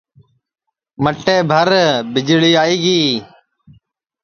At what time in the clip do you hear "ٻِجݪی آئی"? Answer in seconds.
2.13-2.75